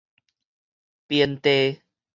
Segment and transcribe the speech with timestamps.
[1.07, 1.83] 邊地